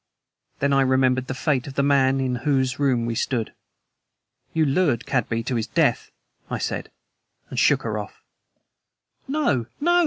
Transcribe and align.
Then 0.61 0.73
I 0.73 0.81
remembered 0.81 1.27
the 1.27 1.35
fate 1.35 1.67
of 1.67 1.75
the 1.75 1.83
man 1.83 2.19
in 2.19 2.37
whose 2.37 2.79
room 2.79 3.05
we 3.05 3.13
stood. 3.13 3.53
"You 4.51 4.65
lured 4.65 5.05
Cadby 5.05 5.43
to 5.43 5.57
his 5.57 5.67
death," 5.67 6.09
I 6.49 6.57
said, 6.57 6.89
and 7.51 7.59
shook 7.59 7.83
her 7.83 7.99
off. 7.99 8.23
"No, 9.27 9.67
no!" 9.79 9.99